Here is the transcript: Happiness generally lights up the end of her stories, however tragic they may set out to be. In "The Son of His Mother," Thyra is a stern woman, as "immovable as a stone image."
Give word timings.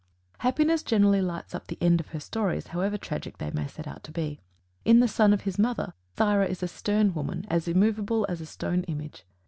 Happiness 0.39 0.81
generally 0.81 1.21
lights 1.21 1.53
up 1.53 1.67
the 1.67 1.77
end 1.79 1.99
of 1.99 2.07
her 2.07 2.19
stories, 2.19 2.65
however 2.73 2.97
tragic 2.97 3.37
they 3.37 3.51
may 3.51 3.67
set 3.67 3.85
out 3.87 4.03
to 4.05 4.11
be. 4.11 4.39
In 4.83 4.99
"The 4.99 5.07
Son 5.07 5.31
of 5.31 5.41
His 5.41 5.59
Mother," 5.59 5.93
Thyra 6.17 6.47
is 6.47 6.63
a 6.63 6.67
stern 6.67 7.13
woman, 7.13 7.45
as 7.51 7.67
"immovable 7.67 8.25
as 8.27 8.41
a 8.41 8.47
stone 8.47 8.81
image." 8.85 9.25